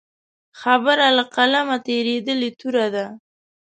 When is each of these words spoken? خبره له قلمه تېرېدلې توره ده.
خبره 0.61 1.07
له 1.17 1.23
قلمه 1.35 1.77
تېرېدلې 1.87 2.49
توره 2.59 2.87
ده. 2.95 3.05